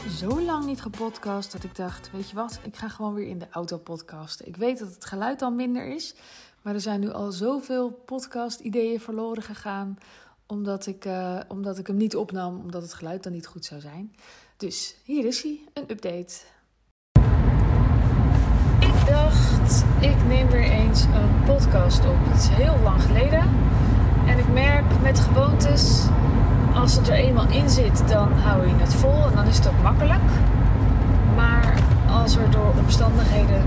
[0.00, 3.26] inmiddels zo lang niet gepodcast dat ik dacht: weet je wat, ik ga gewoon weer
[3.26, 4.46] in de auto podcasten.
[4.46, 6.14] Ik weet dat het geluid al minder is,
[6.62, 9.98] maar er zijn nu al zoveel podcast-ideeën verloren gegaan.
[10.46, 13.80] Omdat ik, uh, omdat ik hem niet opnam, omdat het geluid dan niet goed zou
[13.80, 14.14] zijn.
[14.56, 16.34] Dus hier is hij, een update.
[18.80, 22.16] Ik dacht, ik neem weer eens een podcast op.
[22.18, 23.50] Het is heel lang geleden.
[24.26, 26.06] En ik merk met gewoontes
[26.74, 29.68] als het er eenmaal in zit, dan hou je het vol en dan is het
[29.68, 30.30] ook makkelijk.
[31.36, 31.74] Maar
[32.22, 33.62] als er door omstandigheden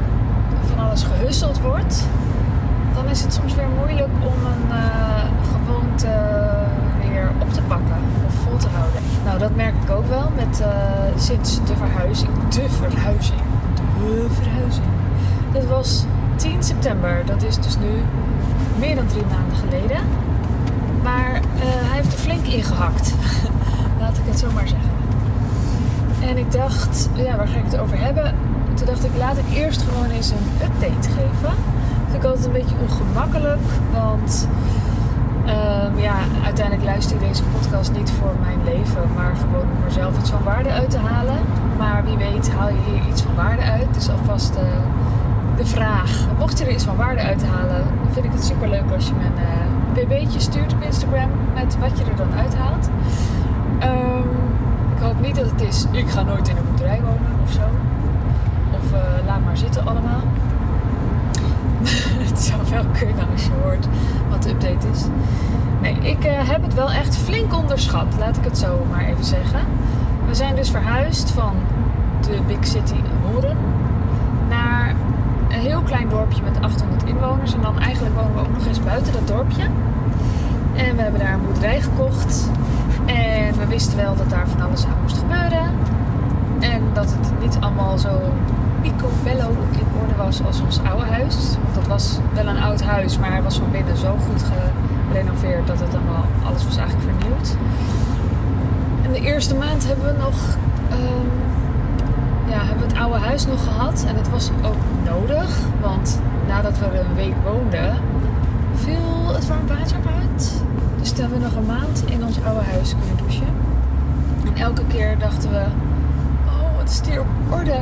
[0.69, 2.07] van alles gehusseld wordt,
[2.93, 5.23] dan is het soms weer moeilijk om een uh,
[5.53, 6.07] gewoonte
[7.01, 9.01] weer op te pakken of vol te houden.
[9.25, 10.67] Nou, dat merk ik ook wel met uh,
[11.17, 12.29] sinds de verhuizing.
[12.49, 13.41] De verhuizing.
[13.99, 14.87] De verhuizing.
[15.51, 17.25] Dat was 10 september.
[17.25, 18.03] Dat is dus nu
[18.79, 20.01] meer dan drie maanden geleden.
[21.03, 23.13] Maar uh, hij heeft er flink ingehakt.
[24.01, 24.89] Laat ik het zo maar zeggen.
[26.21, 28.33] En ik dacht, ja, waar ga ik het over hebben?
[28.73, 31.41] Toen dacht ik, laat ik eerst gewoon eens een update geven.
[31.41, 33.61] Dat vind ik altijd een beetje ongemakkelijk.
[33.93, 34.47] Want
[35.45, 39.03] um, ja, uiteindelijk luister je deze podcast niet voor mijn leven.
[39.15, 41.37] Maar gewoon om er zelf iets van waarde uit te halen.
[41.77, 43.93] Maar wie weet haal je hier iets van waarde uit.
[43.93, 44.61] Dus alvast uh,
[45.57, 46.25] de vraag.
[46.37, 49.13] Mocht je er iets van waarde uit halen, vind ik het super leuk als je
[49.13, 52.89] een uh, bb'tje stuurt op Instagram met wat je er dan uithaalt.
[53.83, 54.29] Um,
[54.95, 57.61] ik hoop niet dat het is, ik ga nooit in een boerderij wonen of zo.
[58.71, 60.23] Of uh, laat maar zitten allemaal.
[62.29, 63.87] het zou wel kunnen als je hoort
[64.29, 65.03] wat de update is.
[65.81, 69.25] Nee, ik uh, heb het wel echt flink onderschat, laat ik het zo maar even
[69.25, 69.59] zeggen.
[70.27, 71.53] We zijn dus verhuisd van
[72.21, 73.01] de big city
[73.31, 73.57] Horen
[75.65, 77.53] heel klein dorpje met 800 inwoners.
[77.53, 79.63] En dan eigenlijk wonen we ook nog eens buiten dat dorpje.
[80.75, 82.49] En we hebben daar een boerderij gekocht.
[83.05, 85.71] En we wisten wel dat daar van alles aan moest gebeuren.
[86.59, 88.21] En dat het niet allemaal zo
[88.81, 91.35] picobello in orde was als ons oude huis.
[91.63, 94.43] Want dat was wel een oud huis, maar was van binnen zo goed
[95.11, 97.55] gerenoveerd dat het allemaal, alles was eigenlijk vernieuwd.
[99.03, 100.57] En de eerste maand hebben we nog...
[100.91, 101.54] Um,
[102.49, 104.05] ja, hebben we het oude huis nog gehad.
[104.07, 105.59] En het was ook nodig.
[105.81, 107.97] Want nadat we er een week woonden,
[108.75, 110.53] viel het warm water uit.
[110.99, 113.53] Dus toen hebben we nog een maand in ons oude huis kunnen douchen.
[114.45, 115.63] En elke keer dachten we,
[116.45, 117.79] oh, wat is hier op orde?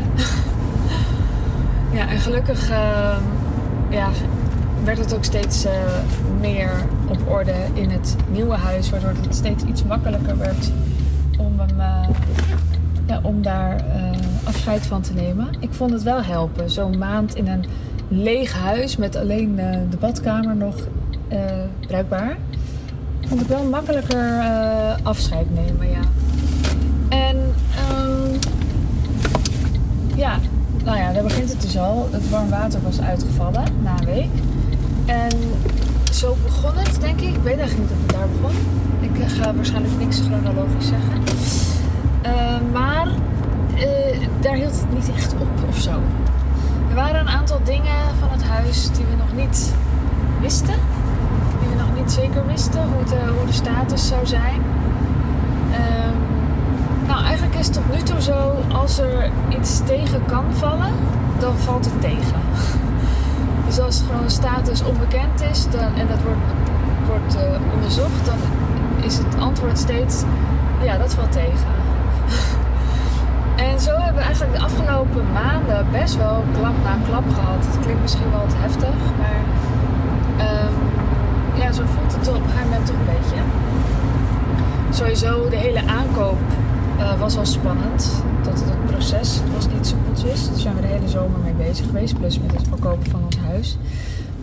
[1.97, 3.17] ja, en gelukkig uh,
[3.89, 4.09] ja,
[4.83, 5.71] werd het ook steeds uh,
[6.39, 6.71] meer
[7.07, 8.89] op orde in het nieuwe huis.
[8.89, 10.71] Waardoor het steeds iets makkelijker werd
[11.37, 11.55] om
[13.21, 15.47] om daar uh, afscheid van te nemen.
[15.59, 16.69] Ik vond het wel helpen.
[16.69, 17.65] Zo'n maand in een
[18.07, 20.75] leeg huis met alleen uh, de badkamer nog
[21.31, 21.39] uh,
[21.87, 22.37] bruikbaar.
[23.27, 24.43] Vond ik wel makkelijker
[25.03, 26.01] afscheid nemen, ja.
[27.09, 27.37] En
[27.99, 28.39] um,
[30.15, 30.37] ja,
[30.83, 32.09] nou ja, daar begint het dus al.
[32.11, 34.29] Het warm water was uitgevallen na een week.
[35.05, 35.31] En
[36.11, 37.35] zo begon het, denk ik.
[37.35, 38.55] Ik weet eigenlijk niet of het daar begon.
[39.01, 41.72] Ik ga waarschijnlijk niks chronologisch zeggen.
[42.25, 42.31] Uh,
[42.71, 43.07] maar
[43.75, 45.91] uh, daar hield het niet echt op of zo.
[46.89, 49.73] Er waren een aantal dingen van het huis die we nog niet
[50.41, 50.75] wisten.
[51.59, 54.61] Die we nog niet zeker wisten hoe de, hoe de status zou zijn.
[55.71, 56.15] Um,
[57.07, 60.91] nou, eigenlijk is het tot nu toe zo, als er iets tegen kan vallen,
[61.39, 62.41] dan valt het tegen.
[63.65, 66.39] Dus als gewoon status onbekend is dan, en dat wordt,
[67.07, 68.37] wordt uh, onderzocht, dan
[69.01, 70.23] is het antwoord steeds,
[70.83, 71.82] ja, dat valt tegen.
[73.55, 77.65] En zo hebben we eigenlijk de afgelopen maanden best wel klap na klap gehad.
[77.65, 79.41] Het klinkt misschien wel te heftig, maar
[80.47, 80.73] um,
[81.61, 83.41] ja, zo voelt het op een gegeven moment toch een beetje.
[84.89, 86.39] Sowieso de hele aankoop
[86.99, 88.23] uh, was wel spannend.
[88.43, 90.47] Dat het, proces was niet soepeltjes.
[90.49, 92.17] Daar zijn we de hele zomer mee bezig geweest.
[92.19, 93.77] Plus met het verkopen van ons huis.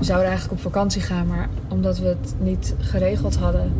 [0.01, 3.73] We zouden eigenlijk op vakantie gaan, maar omdat we het niet geregeld hadden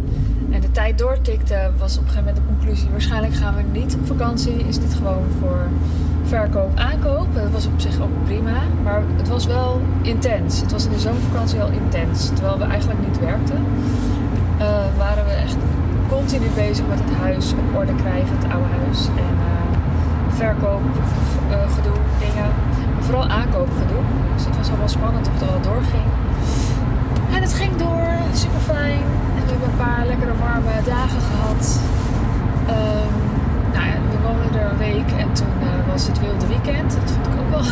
[0.51, 3.95] en de tijd doortikte, was op een gegeven moment de conclusie: waarschijnlijk gaan we niet
[3.95, 4.53] op vakantie.
[4.69, 5.69] Is dit gewoon voor
[6.23, 7.35] verkoop, aankoop?
[7.35, 10.61] Dat was op zich ook prima, maar het was wel intens.
[10.61, 13.65] Het was in de zomervakantie al intens, terwijl we eigenlijk niet werkten.
[14.59, 14.67] Uh,
[14.97, 15.57] waren we echt
[16.09, 19.07] continu bezig met het huis op orde krijgen, het oude huis.
[19.07, 20.83] En uh, verkoop,
[21.51, 22.70] uh, gedoe, dingen.
[23.11, 24.03] Vooral aankoopgedoe.
[24.35, 26.07] Dus het was al wel spannend of het al doorging.
[27.35, 29.03] En het ging door, super fijn.
[29.37, 31.81] En we hebben een paar lekkere warme dagen gehad.
[32.69, 33.13] Um,
[33.73, 36.91] nou ja, we woonden er een week en toen uh, was het wilde weekend.
[36.93, 37.67] Dat vond ik ook wel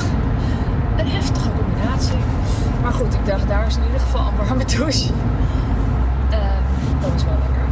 [1.01, 2.23] een heftige combinatie.
[2.83, 5.09] Maar goed, ik dacht, daar is in ieder geval een warme douche.
[6.33, 6.65] Um,
[7.01, 7.67] dat was wel lekker.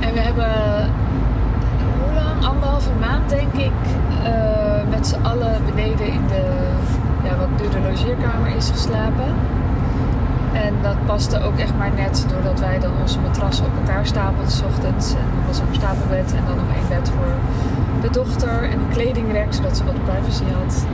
[0.00, 0.52] En we hebben,
[1.98, 2.30] hoe lang?
[4.20, 4.60] Anderhalf
[5.06, 6.42] z'n allen beneden in de,
[7.24, 9.34] ja, wat nu de logeerkamer is geslapen.
[10.52, 14.50] En dat paste ook echt maar net doordat wij dan onze matrassen op elkaar stapelden
[14.50, 15.10] s ochtends.
[15.10, 17.32] En er was een stapelbed en dan nog één bed voor
[18.00, 20.84] de dochter en een kledingrek, zodat ze wat privacy had.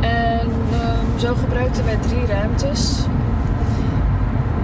[0.00, 3.06] En ehm, zo gebruikten wij drie ruimtes.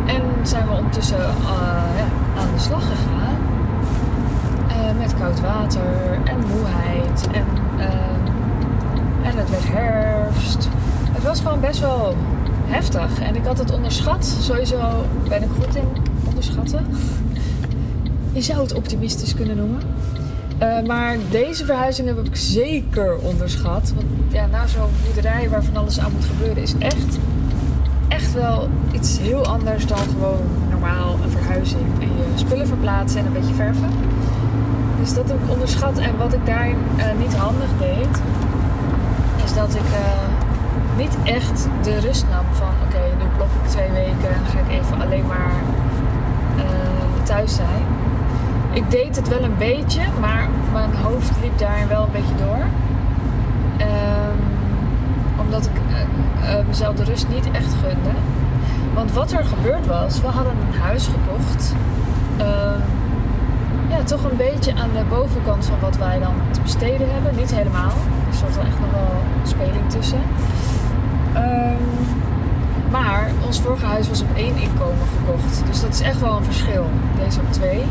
[0.06, 3.49] En zijn we ondertussen uh, ja, aan de slag gegaan.
[4.90, 7.26] Uh, met koud water en moeheid.
[7.32, 7.44] En,
[7.78, 7.84] uh,
[9.28, 10.68] en het werd herfst.
[11.10, 12.16] Het was gewoon best wel
[12.66, 13.20] heftig.
[13.20, 14.36] En ik had het onderschat.
[14.40, 15.84] Sowieso ben ik goed in
[16.26, 16.86] onderschatten.
[18.32, 19.80] Je zou het optimistisch kunnen noemen.
[20.62, 23.92] Uh, maar deze verhuizing heb ik zeker onderschat.
[23.94, 27.18] Want ja, na zo'n boerderij waar van alles aan moet gebeuren, is echt,
[28.08, 30.40] echt wel iets heel anders dan gewoon
[30.70, 31.86] normaal een verhuizing.
[32.00, 33.88] En je spullen verplaatsen en een beetje verven.
[35.00, 35.98] Dus dat heb ik onderschat.
[35.98, 38.22] En wat ik daarin uh, niet handig deed,
[39.44, 43.90] is dat ik uh, niet echt de rust nam van oké, nu blok ik twee
[43.90, 45.52] weken en ga ik even alleen maar
[47.24, 47.84] thuis zijn
[48.72, 52.64] ik deed het wel een beetje, maar mijn hoofd liep daar wel een beetje door.
[53.80, 54.38] Um,
[55.38, 55.80] omdat ik
[56.66, 58.10] mezelf de rust niet echt gunde.
[58.94, 61.74] Want wat er gebeurd was, we hadden een huis gekocht.
[64.10, 67.36] Toch een beetje aan de bovenkant van wat wij dan te besteden hebben.
[67.36, 67.92] Niet helemaal.
[68.30, 69.12] Er zat wel echt nog wel
[69.44, 70.18] speling tussen.
[71.36, 71.76] Um,
[72.90, 75.62] maar ons vorige huis was op één inkomen gekocht.
[75.66, 76.86] Dus dat is echt wel een verschil.
[77.24, 77.84] Deze op twee.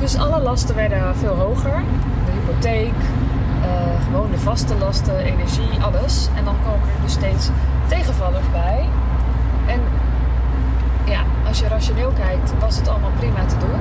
[0.00, 1.82] Dus alle lasten werden veel hoger.
[2.24, 2.98] De hypotheek,
[3.60, 6.28] uh, gewoon de vaste lasten, energie, alles.
[6.36, 7.48] En dan komen er dus steeds
[7.88, 8.88] tegenvallers bij.
[9.66, 9.80] En
[11.04, 13.80] ja, als je rationeel kijkt, was het allemaal prima te doen.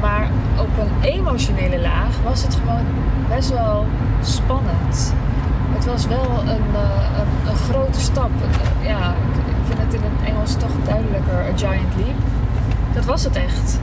[0.00, 2.84] Maar op een emotionele laag was het gewoon
[3.28, 3.86] best wel
[4.22, 5.14] spannend.
[5.74, 8.30] Het was wel een, uh, een, een, grote stap.
[8.82, 12.16] ja, ik vind het in het Engels toch duidelijker, een giant leap.
[12.94, 13.80] Dat was het echt.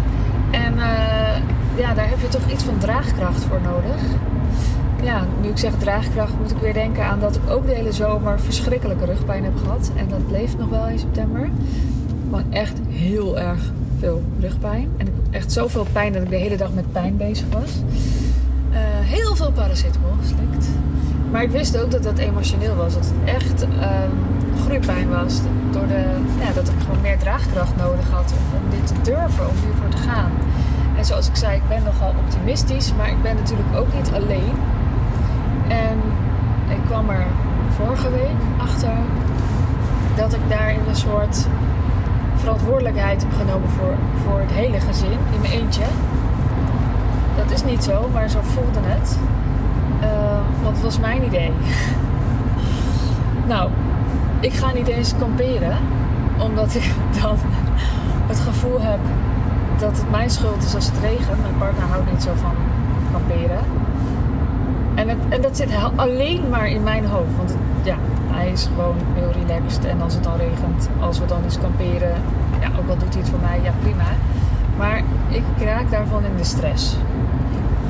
[0.51, 1.38] En uh,
[1.75, 4.01] ja, daar heb je toch iets van draagkracht voor nodig.
[5.04, 7.92] Ja, nu ik zeg draagkracht moet ik weer denken aan dat ik ook de hele
[7.92, 9.92] zomer verschrikkelijke rugpijn heb gehad.
[9.95, 11.50] En dat bleef nog wel in september.
[12.30, 13.71] Maar echt heel erg
[14.03, 14.89] veel rugpijn.
[14.97, 17.71] En ik had echt zoveel pijn dat ik de hele dag met pijn bezig was.
[18.71, 18.77] Uh,
[19.15, 20.67] heel veel paracetamol geslikt.
[21.31, 22.94] Maar ik wist ook dat dat emotioneel was.
[22.94, 23.69] Dat het echt um,
[24.65, 25.39] groeipijn was.
[25.71, 26.03] Door de,
[26.39, 29.89] ja, dat ik gewoon meer draagkracht nodig had om, om dit te durven, om hiervoor
[29.89, 30.31] te gaan.
[30.97, 34.55] En zoals ik zei, ik ben nogal optimistisch, maar ik ben natuurlijk ook niet alleen.
[35.67, 35.97] En
[36.69, 37.25] ik kwam er
[37.75, 38.94] vorige week achter
[40.15, 41.47] dat ik daarin een soort
[42.43, 43.95] verantwoordelijkheid heb genomen voor,
[44.25, 45.83] voor het hele gezin in mijn eentje.
[47.37, 49.17] Dat is niet zo, maar zo voelde het.
[50.01, 51.51] Uh, was mijn idee.
[53.47, 53.69] nou,
[54.39, 55.77] ik ga niet eens kamperen,
[56.39, 56.91] omdat ik
[57.21, 57.37] dan
[58.27, 58.99] het gevoel heb
[59.79, 61.41] dat het mijn schuld is als het regent.
[61.41, 62.55] Mijn partner houdt niet zo van
[63.11, 63.59] kamperen.
[64.95, 67.35] En, het, en dat zit alleen maar in mijn hoofd.
[67.37, 67.95] Want ja,
[68.33, 69.86] hij is gewoon heel relaxed.
[69.86, 72.22] En als het dan regent, als we dan eens kamperen,
[72.62, 74.07] ja, ook al doet hij het voor mij, ja prima.
[74.77, 76.96] Maar ik raak daarvan in de stress.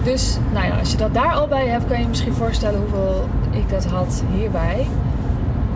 [0.04, 2.80] Dus nou ja, als je dat daar al bij hebt, kan je je misschien voorstellen
[2.80, 4.88] hoeveel ik dat had hierbij.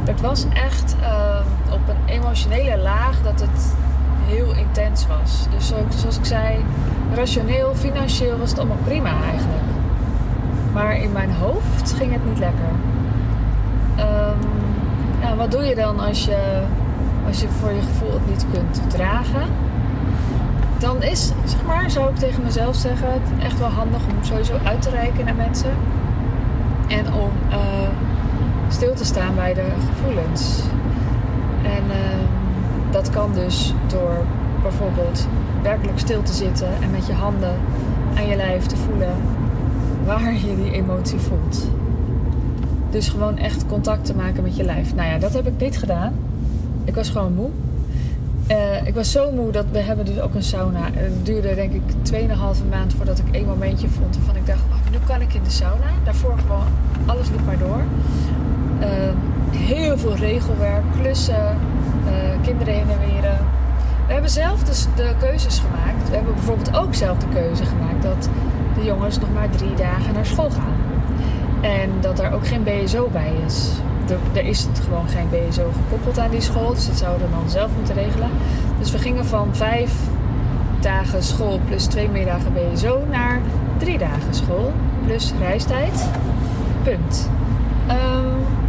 [0.04, 3.76] Het was echt uh, op een emotionele laag dat het
[4.26, 5.46] heel intens was.
[5.50, 6.66] Dus zoals ik zei,
[7.16, 9.64] rationeel, financieel was het allemaal prima eigenlijk.
[10.74, 12.70] Maar in mijn hoofd ging het niet lekker.
[15.22, 16.62] Ja, wat doe je dan als je,
[17.28, 19.42] als je voor je gevoel het niet kunt dragen?
[20.78, 24.54] Dan is, zeg maar, zou ik tegen mezelf zeggen, het echt wel handig om sowieso
[24.64, 25.72] uit te reiken naar mensen.
[26.88, 27.58] En om uh,
[28.68, 30.62] stil te staan bij de gevoelens.
[31.64, 32.28] En uh,
[32.92, 34.26] dat kan dus door
[34.62, 35.28] bijvoorbeeld
[35.62, 37.60] werkelijk stil te zitten en met je handen
[38.16, 39.16] aan je lijf te voelen
[40.06, 41.68] waar je die emotie voelt.
[42.90, 44.96] Dus gewoon echt contact te maken met je lijf.
[44.96, 46.14] Nou ja, dat heb ik niet gedaan.
[46.84, 47.50] Ik was gewoon moe.
[48.52, 50.90] Uh, ik was zo moe dat we hebben dus ook een sauna.
[50.94, 54.92] Het duurde denk ik 2,5 maand voordat ik één momentje vond waarvan ik dacht, oh,
[54.92, 55.86] nu kan ik in de sauna.
[56.04, 56.68] Daarvoor gewoon
[57.06, 57.82] alles liep maar door.
[58.80, 58.88] Uh,
[59.52, 61.58] heel veel regelwerk, klussen,
[62.42, 63.32] kinderen heen en weer.
[64.08, 66.10] We hebben zelf dus de keuzes gemaakt.
[66.10, 68.30] We hebben bijvoorbeeld ook zelf de keuze gemaakt dat
[68.76, 70.87] de jongens nog maar drie dagen naar school gaan.
[71.68, 73.72] En dat er ook geen BSO bij is.
[74.34, 77.50] Er, is het gewoon geen BSO gekoppeld aan die school, dus dat zouden we dan
[77.50, 78.30] zelf moeten regelen.
[78.80, 79.92] Dus we gingen van vijf
[80.80, 83.42] dagen school plus twee middagen BSO naar
[83.78, 84.74] drie dagen school
[85.06, 86.10] plus reistijd.
[86.84, 87.30] punt.
[87.88, 88.26] Ehm,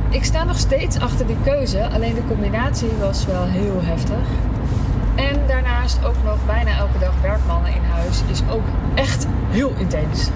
[0.09, 4.27] ik sta nog steeds achter die keuze, alleen de combinatie was wel heel heftig.
[5.15, 8.65] En daarnaast ook nog bijna elke dag werkmannen in huis is ook
[8.95, 10.31] echt heel intens.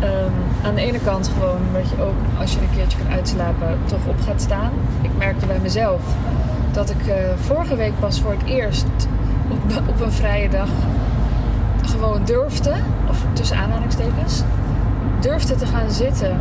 [0.00, 3.78] Ehm, aan de ene kant gewoon dat je ook als je een keertje kan uitslapen
[3.84, 4.70] toch op gaat staan.
[5.02, 6.00] Ik merkte bij mezelf
[6.72, 8.86] dat ik uh, vorige week pas voor het eerst
[9.48, 10.68] op, op een vrije dag
[11.82, 12.74] gewoon durfde,
[13.08, 14.42] of tussen aanhalingstekens,
[15.20, 16.40] durfde te gaan zitten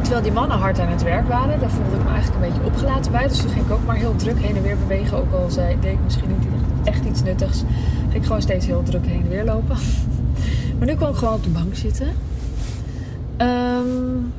[0.00, 1.60] terwijl die mannen hard aan het werk waren.
[1.60, 3.28] Daar voelde ik me eigenlijk een beetje opgelaten bij.
[3.28, 5.18] Dus toen ging ik ook maar heel druk heen en weer bewegen.
[5.18, 6.48] Ook al zei, deed ik misschien niet
[6.84, 7.64] echt iets nuttigs.
[8.00, 9.76] Ging ik gewoon steeds heel druk heen en weer lopen.
[10.78, 12.08] Maar nu kon ik gewoon op de bank zitten.
[13.40, 14.32] Um,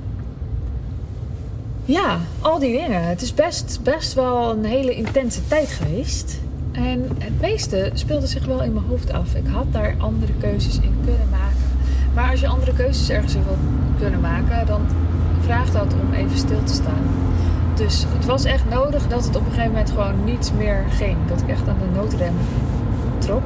[1.85, 3.07] ja, al die dingen.
[3.07, 6.39] Het is best, best wel een hele intense tijd geweest.
[6.71, 9.35] En het meeste speelde zich wel in mijn hoofd af.
[9.35, 11.57] Ik had daar andere keuzes in kunnen maken.
[12.13, 13.57] Maar als je andere keuzes ergens in wil
[13.97, 14.81] kunnen maken, dan
[15.41, 17.03] vraagt dat om even stil te staan.
[17.75, 21.17] Dus het was echt nodig dat het op een gegeven moment gewoon niet meer ging.
[21.27, 22.33] Dat ik echt aan de noodrem
[23.17, 23.43] trok.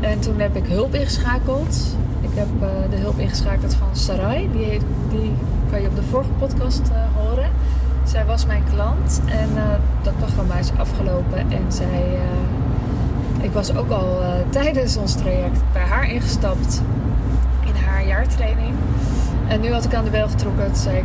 [0.00, 1.96] En toen heb ik hulp ingeschakeld.
[2.30, 4.48] Ik heb uh, de hulp ingeschakeld van Sarai.
[4.52, 5.32] Die, heeft, die
[5.70, 7.50] kan je op de vorige podcast uh, horen.
[8.04, 9.62] Zij was mijn klant en uh,
[10.02, 11.38] dat programma is afgelopen.
[11.38, 12.18] En zij,
[13.40, 16.82] ik was ook al tijdens ons traject bij haar ingestapt
[17.64, 18.74] in haar jaartraining.
[19.48, 20.66] En nu had ik aan de bel getrokken.
[20.66, 21.04] Toen zei ik,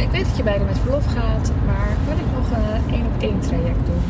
[0.00, 3.22] ik weet dat je beide met verlof gaat, maar kan ik nog een één op
[3.22, 4.02] één traject doen?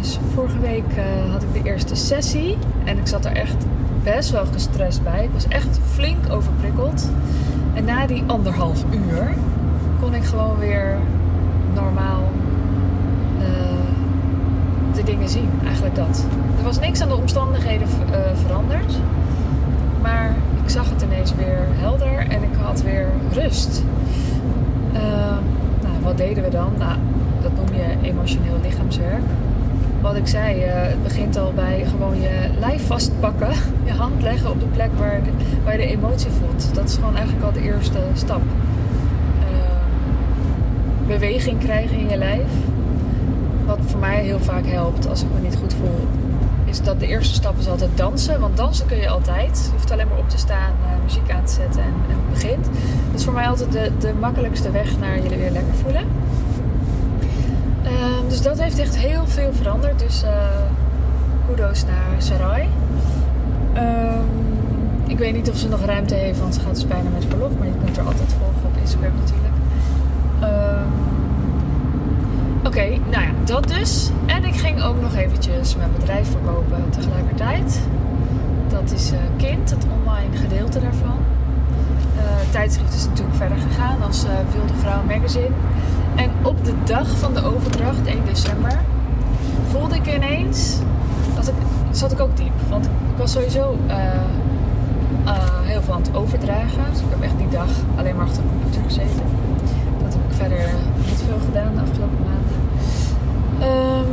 [0.00, 0.92] Dus vorige week
[1.30, 3.64] had ik de eerste sessie en ik zat er echt
[4.14, 5.24] best wel gestrest bij.
[5.24, 7.08] Ik was echt flink overprikkeld.
[7.74, 9.34] En na die anderhalf uur
[10.00, 10.98] kon ik gewoon weer
[11.74, 12.22] normaal
[13.38, 15.50] uh, de dingen zien.
[15.64, 16.24] Eigenlijk dat.
[16.58, 18.94] Er was niks aan de omstandigheden uh, veranderd.
[20.02, 23.82] Maar ik zag het ineens weer helder en ik had weer rust.
[24.92, 25.00] Uh,
[25.82, 26.72] nou, wat deden we dan?
[26.78, 26.98] Nou,
[27.42, 29.22] dat noem je emotioneel lichaamswerk
[30.00, 33.50] wat ik zei, uh, het begint al bij gewoon je lijf vastpakken.
[33.84, 35.20] Je hand leggen op de plek waar,
[35.64, 36.74] waar je de emotie voelt.
[36.74, 38.40] Dat is gewoon eigenlijk al de eerste stap.
[39.40, 39.46] Uh,
[41.06, 42.50] beweging krijgen in je lijf.
[43.66, 46.06] Wat voor mij heel vaak helpt als ik me niet goed voel.
[46.64, 48.40] Is dat de eerste stap is altijd dansen.
[48.40, 49.62] Want dansen kun je altijd.
[49.64, 52.64] Je hoeft alleen maar op te staan, uh, muziek aan te zetten en, het begint.
[52.64, 56.06] Dat is voor mij altijd de, de makkelijkste weg naar je weer lekker voelen.
[57.98, 59.98] Um, dus dat heeft echt heel veel veranderd.
[59.98, 60.30] Dus uh,
[61.46, 62.68] kudos naar Sarai.
[63.76, 64.24] Um,
[65.06, 67.50] ik weet niet of ze nog ruimte heeft, want ze gaat dus bijna met verlof.
[67.58, 69.54] Maar je kunt er altijd volgen op Instagram natuurlijk.
[70.42, 70.92] Um,
[72.64, 74.10] Oké, nou ja, dat dus.
[74.26, 77.80] En ik ging ook nog eventjes mijn bedrijf verkopen tegelijkertijd.
[78.68, 81.18] Dat is uh, Kind, het online gedeelte daarvan.
[82.16, 85.50] Uh, tijdschrift is natuurlijk verder gegaan als Wilde Vrouw Magazine.
[86.18, 88.80] En op de dag van de overdracht, 1 december,
[89.70, 90.78] voelde ik ineens
[91.34, 91.54] dat ik,
[91.90, 92.52] zat ik ook diep.
[92.68, 93.94] Want ik was sowieso uh,
[95.24, 95.32] uh,
[95.62, 96.84] heel veel aan het overdragen.
[96.90, 99.22] Dus ik heb echt die dag alleen maar achter de computer gezeten.
[100.02, 102.56] Dat heb ik verder niet veel gedaan de afgelopen maanden.
[103.62, 104.06] Um,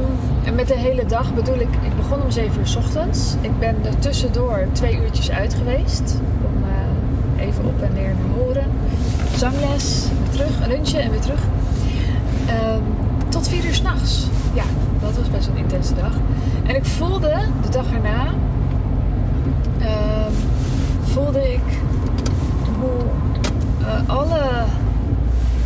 [0.43, 3.35] en met de hele dag bedoel ik, ik begon om 7 uur s ochtends.
[3.41, 6.21] Ik ben er tussendoor twee uurtjes uit geweest.
[6.45, 8.65] Om uh, even op en neer naar horen.
[9.35, 11.39] Zangles, terug, lunchen en weer terug.
[12.49, 12.83] Um,
[13.29, 14.27] tot vier uur s'nachts.
[14.53, 14.63] Ja,
[14.99, 16.11] dat was best een intense dag.
[16.65, 18.27] En ik voelde de dag erna,
[19.81, 20.33] um,
[21.03, 21.61] voelde ik
[22.79, 23.01] hoe
[23.81, 24.41] uh, alle.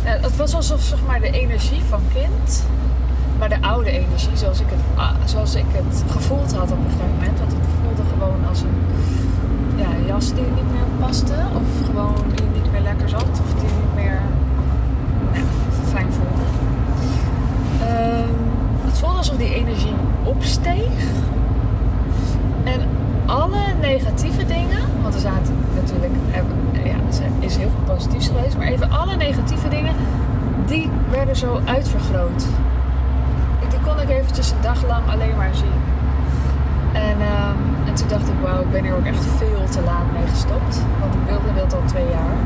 [0.02, 2.64] Het was alsof zeg maar, de energie van kind,
[3.38, 6.90] maar de oude energie, zoals ik het, uh, zoals ik het gevoeld had op een
[6.90, 7.38] gegeven moment.
[7.38, 8.78] Want het voelde gewoon als een
[9.76, 13.70] ja, jas die niet meer paste, of gewoon die niet meer lekker zat, of die
[13.80, 14.20] niet meer
[15.32, 15.44] nou,
[15.90, 16.42] fijn voelde.
[17.79, 17.79] Um,
[18.84, 21.04] het voelde alsof die energie opsteeg.
[22.64, 22.80] En
[23.26, 26.12] alle negatieve dingen, want er zaten natuurlijk,
[26.84, 29.94] ja, er is heel veel positiefs geweest, maar even alle negatieve dingen,
[30.66, 32.44] die werden zo uitvergroot.
[33.68, 35.80] Die kon ik eventjes een dag lang alleen maar zien.
[36.92, 40.12] En, um, en toen dacht ik, wauw, ik ben hier ook echt veel te laat
[40.12, 40.82] mee gestopt.
[41.00, 42.36] Want ik wilde dat al twee jaar.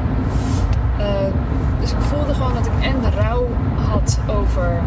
[0.99, 1.33] Uh,
[1.81, 3.47] dus ik voelde gewoon dat ik en de rouw
[3.91, 4.83] had over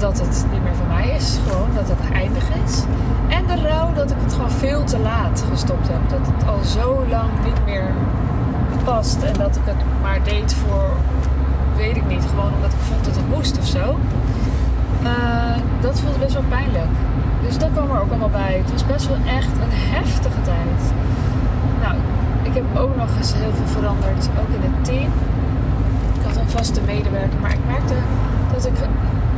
[0.00, 1.38] dat het niet meer van mij is.
[1.48, 2.82] Gewoon dat het eindig is.
[3.28, 6.08] En de rouw dat ik het gewoon veel te laat gestopt heb.
[6.08, 7.92] Dat het al zo lang niet meer
[8.84, 9.22] past.
[9.22, 10.90] En dat ik het maar deed voor,
[11.76, 13.98] weet ik niet, gewoon omdat ik vond dat het moest of zo.
[15.02, 16.92] Uh, dat voelde best wel pijnlijk.
[17.46, 18.54] Dus dat kwam er ook allemaal bij.
[18.62, 20.80] Het was best wel echt een heftige tijd.
[21.82, 21.94] Nou,
[22.42, 25.10] ik heb ook nog eens heel veel veranderd, ook in het team.
[26.26, 27.40] had een vaste medewerker.
[27.40, 27.94] Maar ik merkte
[28.52, 28.76] dat ik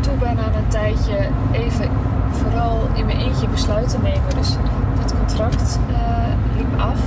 [0.00, 1.16] toe ben aan een tijdje
[1.52, 1.88] even
[2.30, 4.30] vooral in mijn eentje besluiten nemen.
[4.38, 4.57] Dus
[5.00, 5.97] dat contract uh,
[6.57, 7.00] liep af.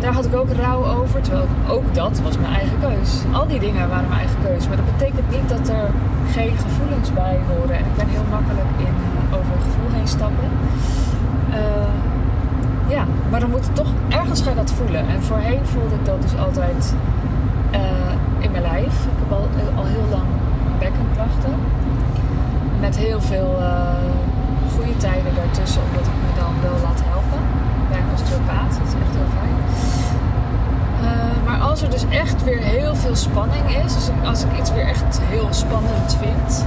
[0.00, 1.20] Daar had ik ook rouw over.
[1.20, 3.22] Terwijl ook dat was mijn eigen keus.
[3.32, 4.68] Al die dingen waren mijn eigen keus.
[4.68, 5.90] Maar dat betekent niet dat er
[6.30, 7.76] geen gevoelens bij horen.
[7.76, 10.48] En ik ben heel makkelijk in uh, over een gevoel heen stappen.
[11.50, 11.94] Uh,
[12.88, 15.08] ja, maar dan moet het toch ergens gaan dat voelen.
[15.08, 16.94] En voorheen voelde ik dat dus altijd
[18.38, 18.94] in mijn lijf.
[19.04, 20.28] Ik heb al, al heel lang
[20.78, 21.54] bekkenklachten.
[22.86, 23.50] Met heel veel
[24.74, 27.40] goede tijden daartussen, omdat ik me dan wil laten helpen
[27.90, 28.70] bij een osteopaat.
[28.78, 29.56] Dat is echt heel fijn.
[31.06, 34.72] Uh, maar als er dus echt weer heel veel spanning is, dus als ik iets
[34.72, 36.64] weer echt heel spannend vind,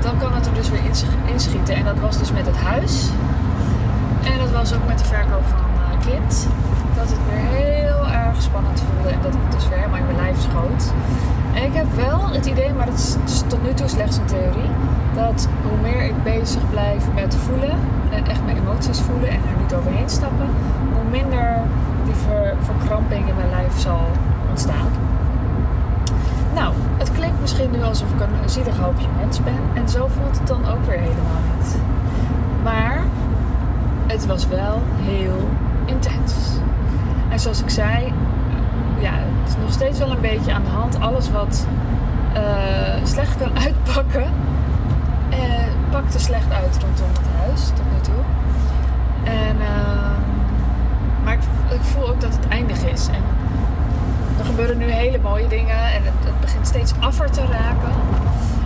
[0.00, 0.84] dan kan het er dus weer
[1.32, 1.74] inschieten.
[1.74, 3.08] En dat was dus met het huis.
[4.30, 6.48] En dat was ook met de verkoop van uh, kind.
[6.96, 10.16] Dat het weer heel erg spannend voelde en dat het dus weer helemaal in mijn
[10.16, 10.92] lijf schoot.
[11.54, 14.70] En ik heb wel het idee, maar dat is tot nu toe slechts een theorie,
[15.16, 17.78] dat hoe meer ik bezig blijf met voelen
[18.10, 20.48] en echt mijn emoties voelen en er niet overheen stappen,
[20.94, 21.60] hoe minder
[22.04, 22.14] die
[22.60, 24.06] verkramping in mijn lijf zal
[24.48, 24.88] ontstaan.
[26.54, 30.38] Nou, het klinkt misschien nu alsof ik een zielig hoopje mens ben en zo voelt
[30.38, 31.76] het dan ook weer helemaal niet.
[32.62, 33.02] Maar
[34.06, 35.48] het was wel heel
[35.84, 36.34] intens.
[37.28, 38.12] En zoals ik zei,
[38.98, 41.00] ja, het is nog steeds wel een beetje aan de hand.
[41.00, 41.66] Alles wat
[42.36, 44.30] uh, slecht kan uitpakken,
[45.38, 48.22] uh, pakte slecht uit rondom het huis tot nu toe.
[49.24, 50.16] En, uh,
[51.24, 51.40] maar ik,
[51.70, 53.06] ik, voel ook dat het eindig is.
[53.06, 53.22] En
[54.38, 57.92] er gebeuren nu hele mooie dingen en het, het begint steeds affer te raken.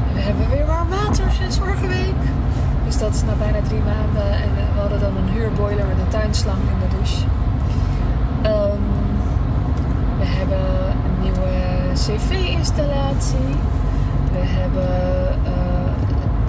[0.08, 2.22] En we hebben weer warm water sinds vorige week.
[2.84, 4.32] Dus dat is na bijna drie maanden.
[4.32, 7.24] En we hadden dan een huurboiler met een tuinslang in de douche.
[8.46, 8.82] Um,
[10.18, 10.58] we hebben
[11.04, 11.50] een nieuwe
[11.94, 13.56] cv-installatie.
[14.32, 14.88] We hebben,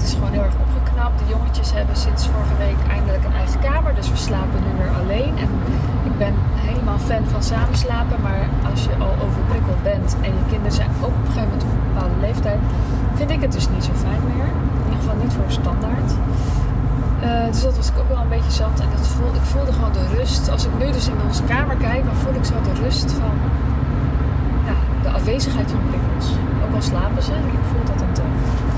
[0.02, 1.16] het is gewoon heel erg opgeknapt.
[1.22, 3.92] De jongetjes hebben sinds vorige week eindelijk een eigen kamer.
[4.00, 5.34] Dus we slapen nu weer alleen.
[5.44, 5.50] En
[6.10, 6.34] ik ben
[6.68, 8.18] helemaal fan van samenslapen.
[8.28, 11.64] Maar als je al overprikkeld bent en je kinderen zijn ook op een gegeven moment
[11.68, 12.60] op een bepaalde leeftijd,
[13.20, 14.50] vind ik het dus niet zo fijn meer.
[14.80, 16.10] In ieder geval niet voor standaard.
[17.28, 18.76] Uh, dus dat was ik ook wel een beetje zat.
[18.84, 19.04] En dat
[19.42, 20.44] ik voelde gewoon de rust.
[20.56, 23.36] Als ik nu dus in onze kamer kijk, dan voel ik zo de rust van
[25.06, 26.28] de afwezigheid van prikkels.
[26.64, 28.71] Ook al slapen ze, ik voel dat dan toch.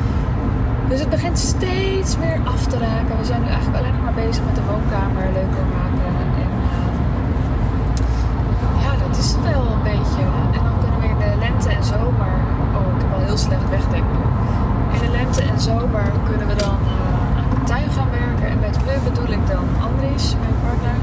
[0.89, 3.17] Dus het begint steeds meer af te raken.
[3.19, 6.11] We zijn nu eigenlijk alleen nog maar bezig met de woonkamer leuker maken.
[6.43, 6.77] En uh,
[8.83, 10.23] ja, dat is wel een beetje.
[10.55, 12.33] En dan kunnen we in de lente en zomer.
[12.75, 14.21] Oh, ik heb al heel slecht wegdek nu.
[14.95, 18.47] In de lente en zomer kunnen we dan uh, aan de tuin gaan werken.
[18.53, 20.97] En met we bedoel ik dan Andries, mijn partner.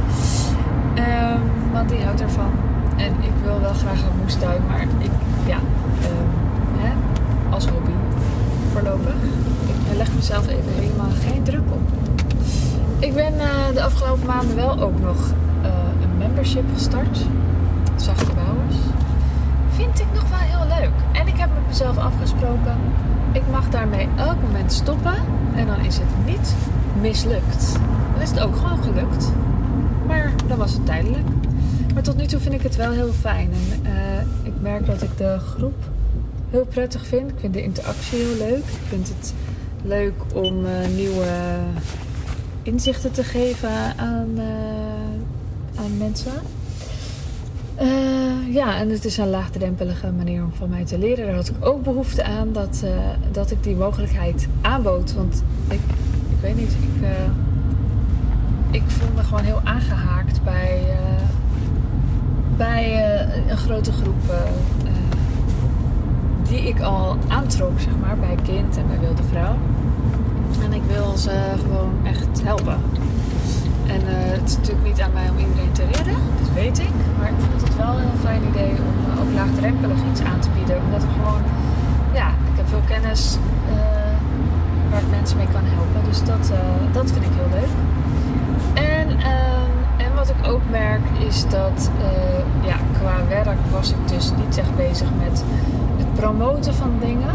[1.33, 2.53] Um, want die houdt ervan.
[2.97, 5.11] En ik wil wel graag een moestuin, maar ik,
[5.45, 5.59] ja,
[6.01, 6.07] uh,
[6.83, 6.93] hè,
[7.51, 7.93] als hobby
[8.72, 9.14] voorlopig.
[9.66, 11.80] Ik leg mezelf even helemaal geen druk op.
[12.98, 15.16] Ik ben uh, de afgelopen maanden wel ook nog
[15.62, 15.68] uh,
[16.02, 17.18] een membership gestart.
[17.96, 18.76] Zachte Bouwers.
[19.70, 20.92] Vind ik nog wel heel leuk.
[21.12, 22.76] En ik heb met mezelf afgesproken,
[23.33, 25.14] ik mag daarmee elk moment stoppen.
[25.54, 26.54] En dan is het niet
[27.00, 27.72] mislukt.
[28.12, 29.33] Dan is het ook gewoon gelukt.
[30.06, 31.28] Maar dan was het tijdelijk.
[31.94, 33.50] Maar tot nu toe vind ik het wel heel fijn.
[33.83, 35.74] En uh, ik merk dat ik de groep
[36.51, 37.31] heel prettig vind.
[37.31, 38.65] Ik vind de interactie heel leuk.
[38.65, 39.35] Ik vind het
[39.83, 41.59] leuk om uh, nieuwe
[42.63, 46.33] inzichten te geven aan, uh, aan mensen.
[48.51, 51.27] ja, en het is een laagdrempelige manier om van mij te leren.
[51.27, 52.85] Daar had ik ook behoefte aan dat,
[53.33, 55.15] dat ik die mogelijkheid aanbood.
[55.15, 55.81] Want ik,
[56.31, 57.07] ik weet niet, ik,
[58.71, 60.99] ik voel me gewoon heel aangehaakt bij
[62.57, 63.05] bij
[63.49, 64.33] een grote groep
[66.51, 69.55] die ik al aantrok, zeg maar, bij kind en bij wilde vrouw.
[70.65, 71.31] En ik wil ze
[71.63, 72.79] gewoon echt helpen.
[73.87, 76.95] En het is natuurlijk niet aan mij om iedereen te redden, dat weet ik.
[77.19, 80.49] Maar ik vond het wel een heel fijn idee om ook laagdrempelig iets aan te
[80.57, 80.77] bieden.
[80.85, 81.43] Omdat ik gewoon,
[82.13, 83.39] ja, ik heb veel kennis
[84.91, 86.01] waar ik mensen mee kan helpen.
[86.09, 86.53] Dus dat,
[86.93, 87.73] dat vind ik heel leuk.
[90.05, 91.91] En wat ik ook merk is dat
[92.61, 95.45] ja, qua werk was ik dus niet echt bezig met
[96.20, 97.35] promoten van dingen.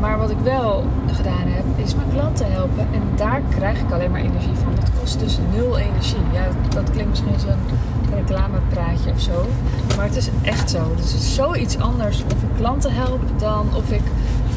[0.00, 2.86] Maar wat ik wel gedaan heb, is mijn klanten helpen.
[2.92, 4.74] En daar krijg ik alleen maar energie van.
[4.74, 6.16] Dat kost dus nul energie.
[6.32, 7.58] Ja, dat, klinkt misschien als een
[8.14, 9.46] reclamepraatje of zo.
[9.96, 10.94] Maar het is echt zo.
[10.96, 14.02] Dus het is zoiets anders of ik klanten help dan of ik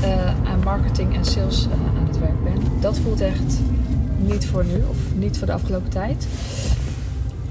[0.04, 2.80] uh, aan marketing en sales uh, aan het werk ben.
[2.80, 3.60] Dat voelt echt
[4.17, 6.28] niet voor nu of niet voor de afgelopen tijd.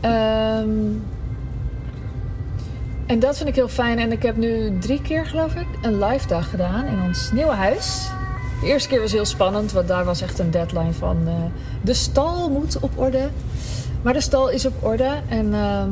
[0.05, 1.03] Um,
[3.07, 3.99] En dat vind ik heel fijn.
[3.99, 7.53] En ik heb nu drie keer, geloof ik, een live dag gedaan in ons nieuwe
[7.53, 8.09] huis.
[8.61, 11.17] De eerste keer was heel spannend, want daar was echt een deadline van...
[11.25, 11.33] Uh,
[11.83, 13.29] de stal moet op orde.
[14.03, 15.11] Maar de stal is op orde.
[15.29, 15.91] En ehm,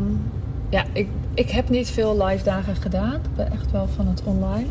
[0.68, 3.14] ja, ik, ik heb niet veel live dagen gedaan.
[3.14, 4.66] Ik ben echt wel van het online.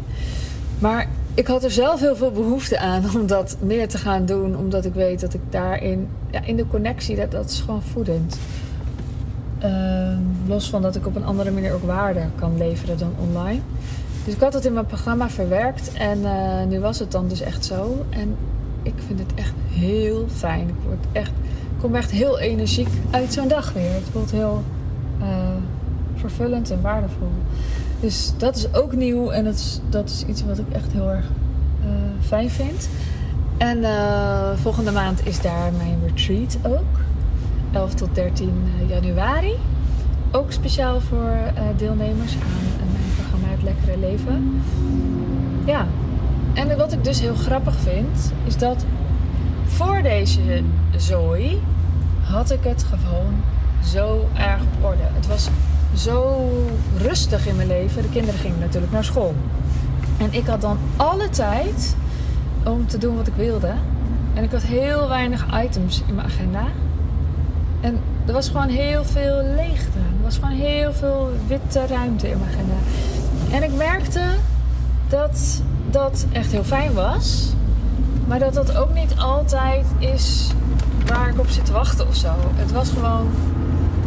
[0.80, 4.58] Maar ik had er zelf heel veel behoefte aan om dat meer te gaan doen.
[4.58, 8.38] Omdat ik weet dat ik daarin, ja, in de connectie, dat, dat is gewoon voedend.
[9.64, 13.60] Uh, los van dat ik op een andere manier ook waarde kan leveren dan online.
[14.26, 17.42] Dus ik had het in mijn programma verwerkt en uh, nu was het dan dus
[17.42, 18.06] echt zo.
[18.10, 18.36] En
[18.82, 20.68] ik vind het echt heel fijn.
[20.68, 23.94] Ik, word echt, ik kom echt heel energiek uit zo'n dag weer.
[23.94, 24.64] Het voelt heel
[25.22, 25.28] uh,
[26.16, 27.32] vervullend en waardevol.
[28.00, 31.10] Dus dat is ook nieuw en dat is, dat is iets wat ik echt heel
[31.10, 31.26] erg
[31.86, 32.90] uh, fijn vind.
[33.58, 33.86] En
[34.56, 37.00] volgende maand is daar mijn retreat ook.
[37.74, 39.54] 11 tot 13 januari.
[40.32, 41.38] Ook speciaal voor
[41.78, 44.62] deelnemers aan mijn programma Het Lekkere Leven.
[45.66, 45.88] Ja,
[46.54, 48.86] en wat ik dus heel grappig vind, is dat
[49.66, 50.64] voor deze
[50.96, 51.62] zooi
[52.22, 53.34] had ik het gewoon
[53.84, 55.04] zo erg op orde.
[55.04, 55.50] Het was
[55.96, 56.50] zo
[56.98, 58.02] rustig in mijn leven.
[58.02, 59.34] De kinderen gingen natuurlijk naar school.
[60.18, 61.96] En ik had dan alle tijd
[62.66, 63.74] om te doen wat ik wilde.
[64.34, 66.64] En ik had heel weinig items in mijn agenda.
[67.84, 69.98] En er was gewoon heel veel leegte.
[69.98, 72.76] Er was gewoon heel veel witte ruimte in mijn agenda.
[73.52, 74.22] En ik merkte
[75.08, 77.54] dat dat echt heel fijn was.
[78.28, 80.52] Maar dat dat ook niet altijd is
[81.06, 82.34] waar ik op zit te wachten of zo.
[82.56, 83.28] Het was gewoon.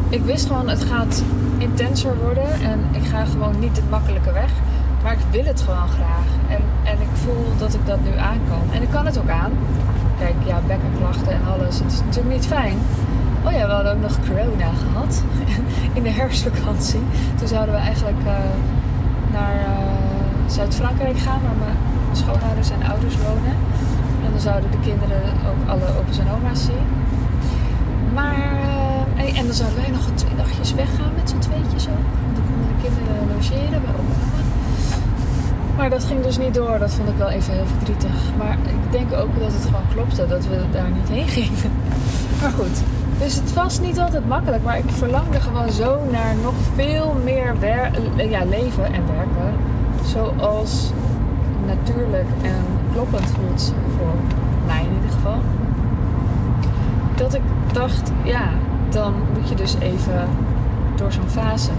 [0.09, 1.23] Ik wist gewoon, het gaat
[1.59, 2.53] intenser worden.
[2.63, 4.51] En ik ga gewoon niet de makkelijke weg.
[5.03, 6.27] Maar ik wil het gewoon graag.
[6.49, 8.73] En, en ik voel dat ik dat nu aan kan.
[8.73, 9.53] En ik kan het ook aan.
[10.19, 11.79] Kijk, ja, bekkenklachten en alles.
[11.79, 12.79] Het is natuurlijk niet fijn.
[13.47, 15.23] Oh ja, we hadden ook nog corona gehad.
[15.99, 17.01] In de herfstvakantie.
[17.39, 18.33] Toen zouden we eigenlijk uh,
[19.33, 21.41] naar uh, Zuid-Frankrijk gaan.
[21.43, 21.77] Waar mijn
[22.17, 23.57] schoonouders en ouders wonen.
[24.25, 26.87] En dan zouden de kinderen ook alle opa's en oma's zien.
[28.15, 28.39] Maar,
[29.17, 31.95] uh, en dan zouden wij nog twee dagjes weggaan met z'n tweetjes zo.
[32.35, 34.57] Dan konden de kinderen logeren bij opa en oma.
[35.77, 36.79] Maar dat ging dus niet door.
[36.79, 38.17] Dat vond ik wel even heel verdrietig.
[38.39, 41.73] Maar ik denk ook dat het gewoon klopte dat we daar niet heen gingen.
[42.41, 42.96] Maar goed.
[43.19, 44.63] Dus het was niet altijd makkelijk.
[44.63, 47.55] Maar ik verlangde gewoon zo naar nog veel meer
[48.17, 49.55] ja, leven en werken.
[50.05, 50.93] Zoals
[51.67, 54.15] natuurlijk en kloppend voelt voor
[54.67, 55.39] mij in ieder geval.
[57.15, 58.49] Dat ik dacht, ja,
[58.89, 60.29] dan moet je dus even
[60.97, 61.71] door zo'n fase.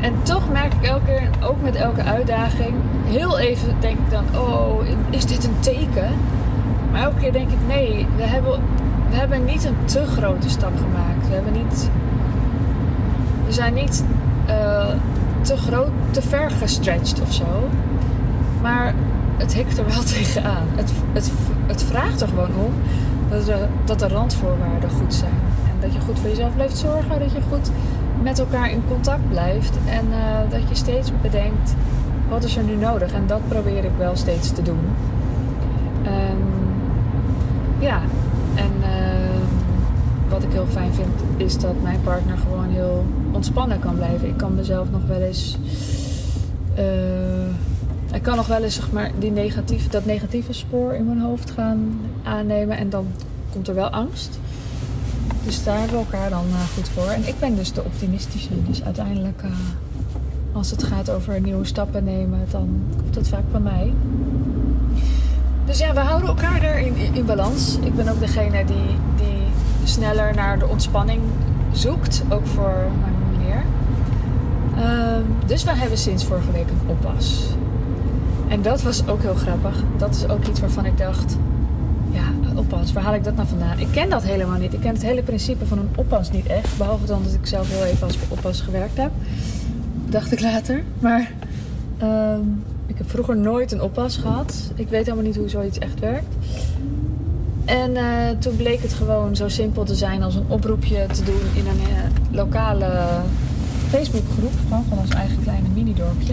[0.00, 4.24] En toch merk ik elke keer, ook met elke uitdaging, heel even denk ik dan,
[4.40, 6.10] oh, is dit een teken?
[6.92, 8.60] Maar elke keer denk ik, nee, we hebben,
[9.14, 11.28] we hebben niet een te grote stap gemaakt.
[11.28, 11.90] We hebben niet,
[13.46, 14.04] we zijn niet
[14.48, 14.86] uh,
[15.40, 17.68] te groot, te ver gestretched of zo.
[18.62, 18.94] Maar
[19.36, 20.66] het hikt er wel tegenaan.
[20.74, 21.32] Het, het,
[21.66, 22.72] het vraagt er gewoon om
[23.28, 25.40] dat de, dat de randvoorwaarden goed zijn.
[25.64, 27.18] En dat je goed voor jezelf blijft zorgen.
[27.18, 27.70] Dat je goed
[28.22, 29.78] met elkaar in contact blijft.
[29.88, 31.74] En uh, dat je steeds bedenkt,
[32.28, 33.12] wat is er nu nodig?
[33.12, 34.80] En dat probeer ik wel steeds te doen.
[36.06, 36.42] Um,
[37.78, 38.00] ja,
[40.34, 44.28] wat ik heel fijn vind, is dat mijn partner gewoon heel ontspannen kan blijven.
[44.28, 45.58] Ik kan mezelf nog wel eens...
[46.78, 51.20] Uh, ik kan nog wel eens zeg maar, die negatieve, dat negatieve spoor in mijn
[51.20, 52.76] hoofd gaan aannemen.
[52.76, 53.06] En dan
[53.52, 54.38] komt er wel angst.
[55.44, 57.08] Dus daar hebben we elkaar dan uh, goed voor.
[57.08, 58.64] En ik ben dus de optimistische.
[58.66, 59.50] Dus uiteindelijk, uh,
[60.52, 63.92] als het gaat over nieuwe stappen nemen, dan komt dat vaak van mij.
[65.64, 67.78] Dus ja, we houden elkaar er in, in, balans.
[67.82, 68.96] Ik ben ook degene die
[69.84, 71.20] sneller naar de ontspanning
[71.72, 72.22] zoekt.
[72.28, 73.62] Ook voor mijn meneer.
[74.76, 75.16] Uh,
[75.46, 77.46] dus we hebben sinds vorige week een oppas.
[78.48, 79.82] En dat was ook heel grappig.
[79.96, 81.36] Dat is ook iets waarvan ik dacht:
[82.10, 82.22] ja,
[82.54, 83.78] oppas, waar haal ik dat nou vandaan?
[83.78, 84.72] Ik ken dat helemaal niet.
[84.72, 86.78] Ik ken het hele principe van een oppas niet echt.
[86.78, 89.10] Behalve dan dat ik zelf heel even als oppas gewerkt heb.
[90.08, 90.82] Dacht ik later.
[90.98, 91.30] Maar
[92.02, 94.72] um, ik heb vroeger nooit een oppas gehad.
[94.74, 96.34] Ik weet helemaal niet hoe zoiets echt werkt.
[97.64, 101.40] En uh, toen bleek het gewoon zo simpel te zijn als een oproepje te doen
[101.54, 101.96] in een uh,
[102.30, 102.90] lokale
[103.88, 104.52] Facebookgroep.
[104.68, 106.32] Van ons eigen kleine mini-dorpje.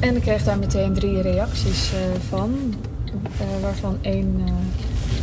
[0.00, 2.74] En ik kreeg daar meteen drie reacties uh, van.
[3.62, 4.44] Waarvan één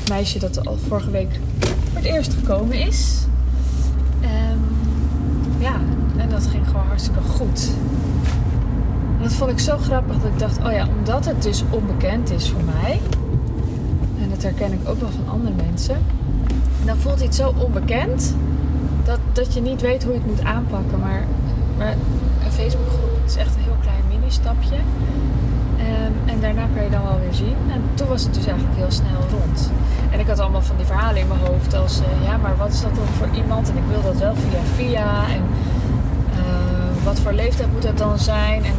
[0.09, 3.25] meisje dat al vorige week voor het eerst gekomen is.
[4.21, 4.61] Um,
[5.59, 5.79] ja,
[6.17, 7.69] en dat ging gewoon hartstikke goed.
[9.17, 12.31] En dat vond ik zo grappig dat ik dacht, oh ja, omdat het dus onbekend
[12.31, 12.99] is voor mij.
[14.43, 15.97] Herken ik ook wel van andere mensen.
[16.85, 18.35] Dan voelt iets zo onbekend
[19.03, 20.99] dat, dat je niet weet hoe je het moet aanpakken.
[20.99, 21.23] Maar,
[21.77, 21.95] maar
[22.45, 24.75] een Facebookgroep is echt een heel klein mini-stapje.
[25.77, 27.55] Ehm, en daarna kan je dan wel weer zien.
[27.71, 29.71] En toen was het dus eigenlijk heel snel rond.
[30.11, 31.99] En ik had allemaal van die verhalen in mijn hoofd als...
[31.99, 33.69] eh, ja, maar wat is dat dan voor iemand?
[33.69, 35.27] En ik wil dat wel via via.
[35.27, 35.43] En
[36.31, 38.65] eh, wat voor leeftijd moet dat dan zijn?
[38.65, 38.73] En,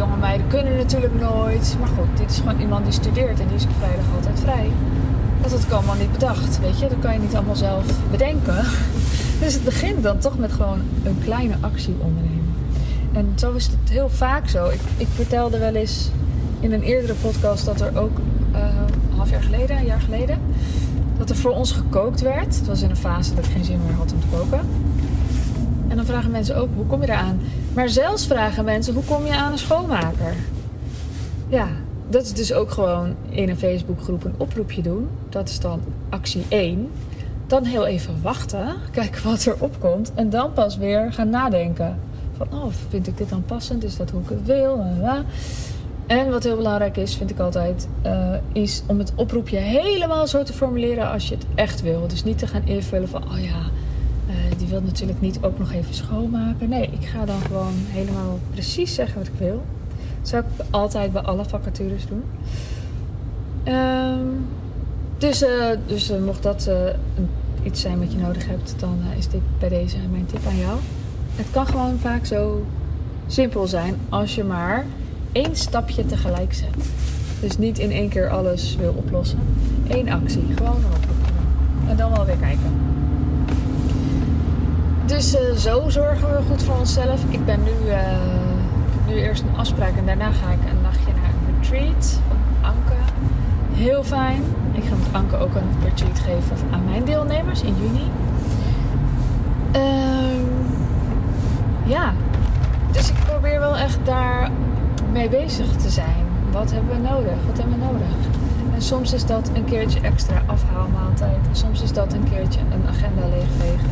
[0.00, 1.76] jonge meiden kunnen natuurlijk nooit.
[1.78, 4.70] Maar goed, dit is gewoon iemand die studeert en die is vrijdag altijd vrij.
[5.42, 6.88] Dat had ik allemaal niet bedacht, weet je.
[6.88, 8.64] Dat kan je niet allemaal zelf bedenken.
[9.40, 12.54] Dus het begint dan toch met gewoon een kleine actie ondernemen.
[13.12, 14.68] En zo is het heel vaak zo.
[14.68, 16.10] Ik, ik vertelde wel eens
[16.60, 18.18] in een eerdere podcast dat er ook
[18.52, 20.38] eh, een half jaar geleden, een jaar geleden,
[21.18, 22.56] dat er voor ons gekookt werd.
[22.56, 24.60] Het was in een fase dat ik geen zin meer had om te koken.
[25.88, 27.40] En dan vragen mensen ook, hoe kom je eraan?
[27.74, 30.34] Maar zelfs vragen mensen, hoe kom je aan een schoonmaker?
[31.48, 31.68] Ja,
[32.08, 35.08] dat is dus ook gewoon in een Facebookgroep een oproepje doen.
[35.28, 36.90] Dat is dan actie 1.
[37.46, 40.12] Dan heel even wachten, kijken wat er opkomt.
[40.14, 41.98] En dan pas weer gaan nadenken.
[42.36, 43.84] Van, oh, vind ik dit dan passend?
[43.84, 44.84] Is dat hoe ik het wil?
[46.06, 50.42] En wat heel belangrijk is, vind ik altijd, uh, is om het oproepje helemaal zo
[50.42, 52.06] te formuleren als je het echt wil.
[52.08, 53.70] Dus niet te gaan invullen van, oh ja,
[54.60, 56.68] die wil natuurlijk niet ook nog even schoonmaken.
[56.68, 59.62] Nee, ik ga dan gewoon helemaal precies zeggen wat ik wil.
[60.20, 62.22] Dat zou ik altijd bij alle vacatures doen.
[63.74, 64.46] Um,
[65.18, 65.48] dus uh,
[65.86, 66.70] dus mocht dat
[67.62, 70.78] iets zijn wat je nodig hebt, dan is dit bij deze mijn tip aan jou.
[71.36, 72.64] Het kan gewoon vaak zo
[73.26, 74.86] simpel zijn als je maar
[75.32, 76.90] één stapje tegelijk zet.
[77.40, 79.38] Dus niet in één keer alles wil oplossen.
[79.88, 81.28] Eén actie, gewoon oproep.
[81.88, 82.99] En dan wel weer kijken.
[85.10, 87.20] Dus uh, zo zorgen we goed voor onszelf.
[87.28, 87.96] Ik ben nu, uh,
[89.06, 92.36] nu eerst een afspraak en daarna ga ik een nachtje naar een retreat van
[92.70, 92.92] Anke.
[93.72, 94.42] Heel fijn.
[94.72, 98.10] Ik ga met Anke ook een retreat geven aan mijn deelnemers in juni.
[99.76, 100.40] Uh,
[101.84, 102.12] ja,
[102.92, 104.50] dus ik probeer wel echt daar
[105.12, 106.24] mee bezig te zijn.
[106.50, 107.36] Wat hebben we nodig?
[107.46, 108.14] Wat hebben we nodig?
[108.74, 111.38] En soms is dat een keertje extra afhaalmaaltijd.
[111.52, 113.90] Soms is dat een keertje een agenda leegvegen.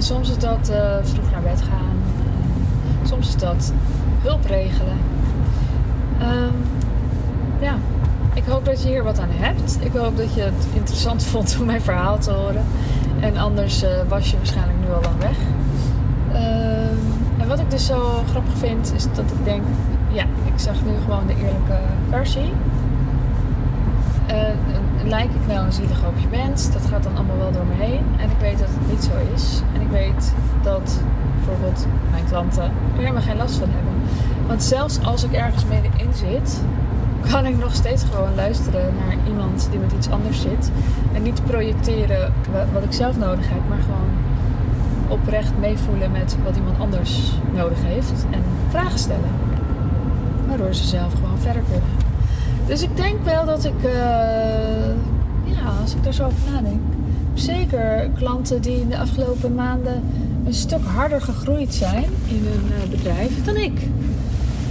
[0.00, 1.96] En soms is dat uh, vroeg naar bed gaan.
[3.00, 3.72] En soms is dat
[4.22, 4.98] hulp regelen.
[6.22, 6.52] Um,
[7.60, 7.74] ja,
[8.34, 9.78] ik hoop dat je hier wat aan hebt.
[9.80, 12.64] Ik hoop dat je het interessant vond om mijn verhaal te horen.
[13.20, 15.38] En anders uh, was je waarschijnlijk nu al lang weg.
[16.28, 16.98] Um,
[17.38, 19.62] en wat ik dus zo grappig vind, is dat ik denk,
[20.12, 21.78] ja, ik zag nu gewoon de eerlijke
[22.10, 22.52] versie.
[24.30, 26.72] Uh, lijk ik nou een zielig hoopje mens?
[26.72, 28.04] Dat gaat dan allemaal wel door me heen.
[28.18, 29.62] En ik weet dat het niet zo is.
[29.74, 31.00] En ik weet dat
[31.34, 33.92] bijvoorbeeld mijn klanten er helemaal geen last van hebben.
[34.46, 36.60] Want zelfs als ik ergens middenin zit,
[37.30, 40.70] kan ik nog steeds gewoon luisteren naar iemand die met iets anders zit.
[41.12, 42.32] En niet projecteren
[42.72, 44.10] wat ik zelf nodig heb, maar gewoon
[45.08, 48.24] oprecht meevoelen met wat iemand anders nodig heeft.
[48.30, 49.30] En vragen stellen.
[50.48, 51.99] Waardoor ze zelf gewoon verder kunnen.
[52.70, 53.92] Dus ik denk wel dat ik, uh,
[55.44, 56.80] ja, als ik daar zo over nadenk,
[57.34, 60.02] zeker klanten die in de afgelopen maanden
[60.46, 63.80] een stuk harder gegroeid zijn in hun uh, bedrijf dan ik.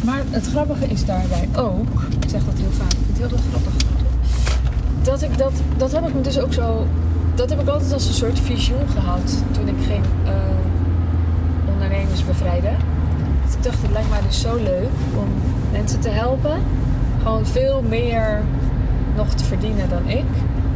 [0.03, 3.49] Maar het grappige is daarbij ook, ik zeg dat heel vaak, ik vind het heel
[3.49, 3.73] grappig,
[5.01, 6.85] dat ik dat, dat heb ik me dus ook zo,
[7.35, 10.31] dat heb ik altijd als een soort visioen gehad toen ik ging uh,
[11.73, 12.71] ondernemers bevrijden.
[13.57, 15.27] Ik dacht, het lijkt mij dus zo leuk om
[15.71, 16.57] mensen te helpen.
[17.23, 18.41] Gewoon veel meer
[19.15, 20.25] nog te verdienen dan ik.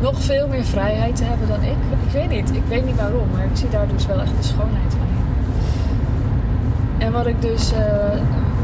[0.01, 1.77] Nog veel meer vrijheid te hebben dan ik.
[2.05, 4.43] Ik weet niet, ik weet niet waarom, maar ik zie daar dus wel echt de
[4.43, 5.21] schoonheid van in.
[7.05, 7.79] En wat ik dus, uh,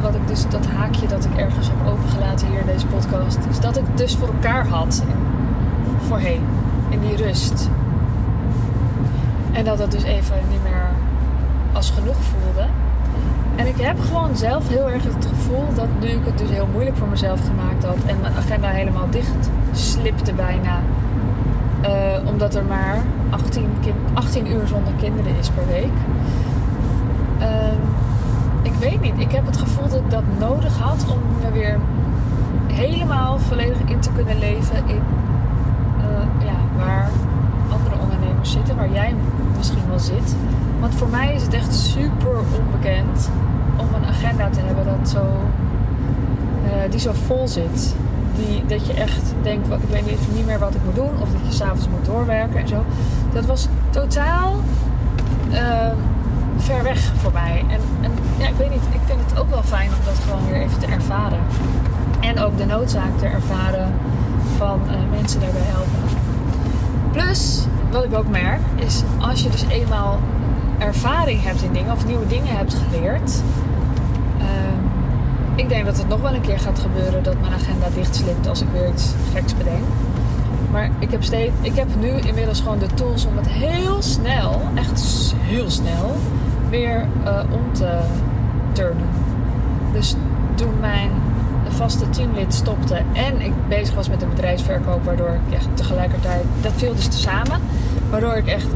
[0.02, 3.60] wat ik dus dat haakje dat ik ergens heb opengelaten hier in deze podcast, is
[3.60, 5.04] dat ik het dus voor elkaar had
[6.08, 6.44] voorheen.
[6.90, 7.70] In die rust.
[9.52, 10.90] En dat het dus even niet meer
[11.74, 12.68] als genoeg voelde.
[13.60, 16.68] En ik heb gewoon zelf heel erg het gevoel dat nu ik het dus heel
[16.72, 20.82] moeilijk voor mezelf gemaakt had en mijn agenda helemaal dicht slipte bijna.
[21.82, 22.98] Uh, omdat er maar
[23.30, 25.92] 18, kind, 18 uur zonder kinderen is per week.
[27.40, 27.48] Uh,
[28.62, 29.14] ik weet niet.
[29.18, 31.80] Ik heb het gevoel dat ik dat nodig had om me weer
[32.68, 35.02] helemaal volledig in te kunnen leven in
[35.98, 37.10] uh, ja, waar
[37.72, 39.16] andere ondernemers zitten, waar jij
[39.58, 40.36] misschien wel zit.
[40.80, 43.30] Want voor mij is het echt super onbekend
[43.80, 45.24] om een agenda te hebben dat zo,
[46.64, 47.96] uh, die zo vol zit.
[48.36, 51.22] Die, dat je echt denkt, ik weet niet, niet meer wat ik moet doen.
[51.22, 52.84] Of dat je s'avonds moet doorwerken en zo.
[53.34, 54.56] Dat was totaal
[55.52, 55.92] uh,
[56.58, 57.66] ver weg voor mij.
[57.70, 60.52] En, en ja, ik weet niet, ik vind het ook wel fijn om dat gewoon
[60.52, 61.40] weer even te ervaren.
[62.20, 63.94] En ook de noodzaak te ervaren
[64.58, 66.18] van uh, mensen daarbij helpen.
[67.12, 70.20] Plus, wat ik ook merk, is als je dus eenmaal
[70.78, 73.42] ervaring hebt in dingen of nieuwe dingen hebt geleerd,
[75.60, 78.62] ik denk dat het nog wel een keer gaat gebeuren dat mijn agenda dichtslipt als
[78.62, 79.84] ik weer iets geks bedenk.
[80.72, 84.62] Maar ik heb, steeds, ik heb nu inmiddels gewoon de tools om het heel snel,
[84.76, 86.16] echt heel snel,
[86.70, 88.00] weer uh, om te
[88.72, 89.08] turnen.
[89.94, 90.16] Dus
[90.56, 91.10] toen mijn
[91.68, 96.72] vaste teamlid stopte en ik bezig was met de bedrijfsverkoop, waardoor ik echt tegelijkertijd, dat
[96.76, 97.62] viel dus tezamen,
[98.10, 98.68] waardoor ik echt,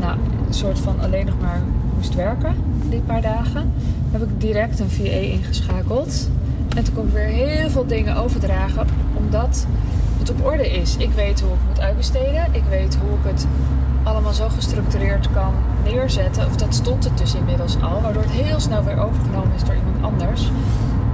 [0.00, 1.60] nou, een soort van alleen nog maar
[1.96, 2.54] moest werken
[2.88, 3.72] die paar dagen,
[4.12, 6.28] heb ik direct een VA ingeschakeld.
[6.76, 9.66] En toen kon ik weer heel veel dingen overdragen, omdat
[10.18, 10.96] het op orde is.
[10.96, 12.46] Ik weet hoe ik moet uitbesteden.
[12.50, 13.46] Ik weet hoe ik het
[14.02, 16.46] allemaal zo gestructureerd kan neerzetten.
[16.46, 19.74] Of dat stond het dus inmiddels al, waardoor het heel snel weer overgenomen is door
[19.74, 20.50] iemand anders.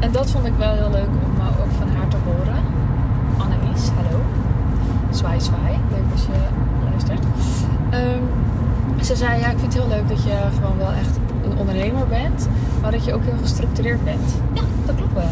[0.01, 2.63] En dat vond ik wel heel leuk om uh, ook van haar te horen.
[3.39, 4.23] Annelies, hallo.
[5.11, 5.79] Zwaai, zwaai.
[5.91, 6.39] Leuk als je
[6.91, 7.25] luistert.
[7.95, 11.19] Um, ze zei, ja, ik vind het heel leuk dat je gewoon wel echt
[11.51, 12.49] een ondernemer bent,
[12.81, 14.41] maar dat je ook heel gestructureerd bent.
[14.53, 15.31] Ja, dat klopt wel.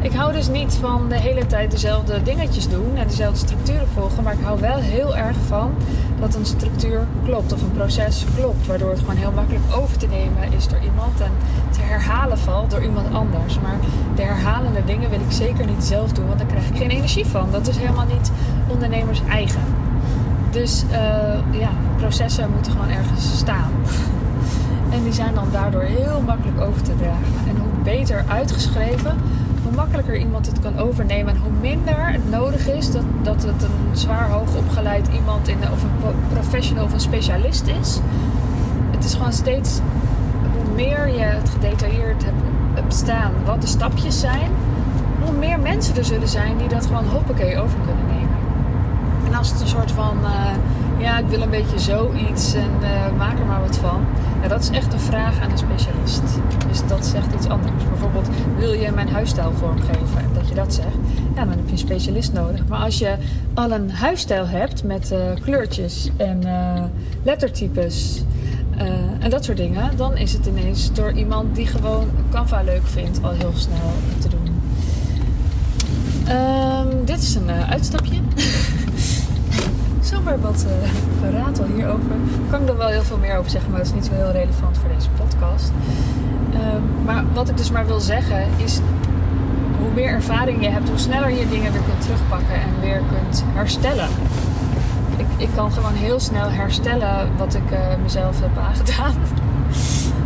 [0.00, 4.22] Ik hou dus niet van de hele tijd dezelfde dingetjes doen en dezelfde structuren volgen,
[4.22, 5.72] maar ik hou wel heel erg van
[6.20, 10.06] dat een structuur klopt of een proces klopt, waardoor het gewoon heel makkelijk over te
[10.06, 11.30] nemen is door iemand en
[11.70, 13.60] te herhalen valt door iemand anders.
[13.60, 13.76] Maar
[14.14, 17.26] de herhalende dingen wil ik zeker niet zelf doen, want daar krijg ik geen energie
[17.26, 17.48] van.
[17.50, 18.30] Dat is helemaal niet
[18.68, 19.62] ondernemers eigen.
[20.50, 23.70] Dus uh, ja, processen moeten gewoon ergens staan.
[24.94, 27.48] En die zijn dan daardoor heel makkelijk over te dragen.
[27.48, 29.16] En hoe beter uitgeschreven,
[29.62, 31.34] hoe makkelijker iemand het kan overnemen.
[31.34, 35.58] En hoe minder het nodig is dat, dat het een zwaar hoog opgeleid iemand in
[35.72, 38.00] of een professional of een specialist is.
[38.90, 39.80] Het is gewoon steeds,
[40.52, 42.24] hoe meer je het gedetailleerd
[42.74, 44.50] hebt staan wat de stapjes zijn,
[45.24, 48.36] hoe meer mensen er zullen zijn die dat gewoon hoppakee over kunnen nemen.
[49.26, 50.30] En als het een soort van, uh,
[50.98, 54.00] ja, ik wil een beetje zoiets en uh, maak er maar wat van.
[54.44, 56.22] Ja, dat is echt een vraag aan een specialist.
[56.68, 57.84] Dus dat zegt iets anders.
[57.88, 58.28] Bijvoorbeeld,
[58.58, 60.18] wil je mijn huisstijl vormgeven?
[60.18, 60.96] En dat je dat zegt,
[61.34, 62.66] ja, dan heb je een specialist nodig.
[62.66, 63.16] Maar als je
[63.54, 66.42] al een huisstijl hebt met uh, kleurtjes en
[67.22, 68.22] lettertypes
[69.18, 73.22] en dat soort dingen, dan is het ineens door iemand die gewoon Canva leuk vindt
[73.22, 74.62] al heel snel te doen.
[76.28, 78.20] Um, dit is een uitstapje.
[80.14, 80.88] zomaar wat uh,
[81.20, 82.08] geratel hierover.
[82.08, 84.12] Daar kan ik er wel heel veel meer over zeggen, maar dat is niet zo
[84.12, 85.72] heel relevant voor deze podcast.
[86.54, 88.80] Um, maar wat ik dus maar wil zeggen is,
[89.78, 93.44] hoe meer ervaring je hebt, hoe sneller je dingen weer kunt terugpakken en weer kunt
[93.46, 94.08] herstellen.
[95.16, 99.14] Ik, ik kan gewoon heel snel herstellen wat ik uh, mezelf heb aangedaan.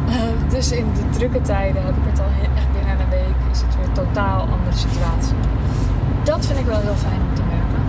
[0.09, 0.14] uh,
[0.55, 3.77] dus in de drukke tijden heb ik het al echt binnen een week, is het
[3.77, 5.35] weer een totaal andere situatie.
[6.22, 7.83] Dat vind ik wel heel fijn om te merken.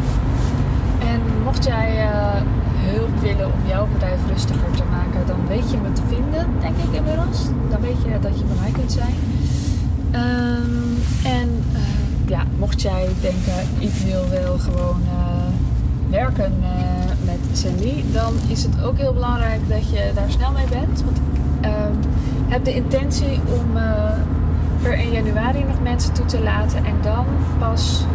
[1.13, 2.41] En mocht jij uh,
[2.75, 6.77] hulp willen om jouw bedrijf rustiger te maken, dan weet je me te vinden, denk
[6.77, 7.39] ik inmiddels.
[7.69, 9.15] Dan weet je dat je bij mij kunt zijn.
[10.11, 11.79] Um, en uh,
[12.27, 16.53] ja, mocht jij denken, ik wil wel gewoon uh, werken
[17.25, 21.03] met Sandy, dan is het ook heel belangrijk dat je daar snel mee bent.
[21.03, 21.93] Want ik ehm,
[22.47, 23.81] heb de intentie om
[24.81, 27.25] per 1 januari nog mensen toe te laten en dan
[27.59, 28.05] pas,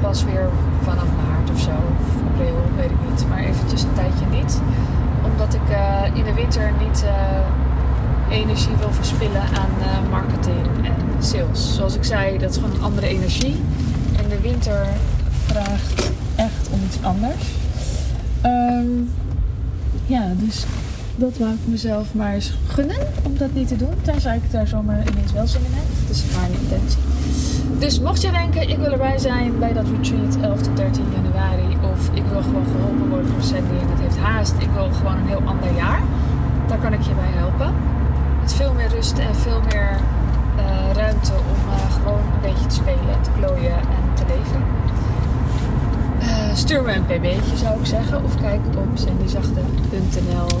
[0.00, 0.48] pas weer
[0.88, 3.28] vanaf maart of zo, of april, weet ik niet.
[3.28, 4.60] Maar eventjes een tijdje niet.
[5.30, 11.24] Omdat ik uh, in de winter niet uh, energie wil verspillen aan uh, marketing en
[11.24, 11.74] sales.
[11.74, 13.56] Zoals ik zei, dat is gewoon een andere energie.
[14.16, 14.86] En de winter
[15.46, 17.44] vraagt echt om iets anders.
[18.44, 19.10] Um,
[20.06, 20.64] ja, dus
[21.16, 23.94] dat wou ik mezelf maar eens gunnen om dat niet te doen.
[24.02, 25.86] Tenzij ik daar zomaar ineens wel zin in heb.
[26.06, 26.98] Dat is mijn intentie.
[27.70, 31.76] Dus mocht je denken, ik wil erbij zijn bij dat retreat 11 tot 13 januari.
[31.92, 34.54] Of ik wil gewoon geholpen worden door Sandy en het heeft haast.
[34.58, 36.02] Ik wil gewoon een heel ander jaar.
[36.66, 37.74] Daar kan ik je bij helpen.
[38.40, 40.00] Met veel meer rust en veel meer
[40.58, 44.62] uh, ruimte om uh, gewoon een beetje te spelen, te klooien en te leven.
[46.20, 48.24] Uh, stuur me een pb'tje zou ik zeggen.
[48.24, 50.60] Of kijk op sandyzachte.nl